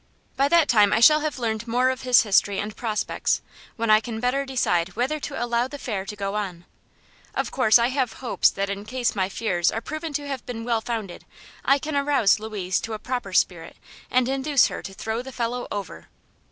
By 0.35 0.47
that 0.47 0.67
time 0.67 0.91
I 0.91 0.99
shall 0.99 1.19
have 1.19 1.37
learned 1.37 1.67
more 1.67 1.91
of 1.91 2.01
his 2.01 2.23
history 2.23 2.57
and 2.57 2.75
prospects, 2.75 3.39
when 3.75 3.91
I 3.91 3.99
can 3.99 4.19
better 4.19 4.47
decide 4.47 4.95
whether 4.95 5.19
to 5.19 5.39
allow 5.39 5.67
the 5.67 5.75
affair 5.75 6.05
to 6.07 6.15
go 6.15 6.33
on. 6.33 6.65
Of 7.35 7.51
course 7.51 7.77
I 7.77 7.89
have 7.89 8.13
hopes 8.13 8.49
that 8.49 8.67
in 8.67 8.83
case 8.85 9.15
my 9.15 9.29
fears 9.29 9.69
are 9.69 9.79
proven 9.79 10.11
to 10.13 10.27
have 10.27 10.43
been 10.47 10.63
well 10.63 10.81
founded, 10.81 11.23
I 11.63 11.77
can 11.77 11.95
arouse 11.95 12.39
Louise 12.39 12.79
to 12.79 12.93
a 12.93 12.97
proper 12.97 13.31
spirit 13.31 13.77
and 14.09 14.27
induce 14.27 14.69
her 14.69 14.81
to 14.81 14.93
throw 14.95 15.21
the 15.21 15.31
fellow 15.31 15.67
over. 15.71 16.07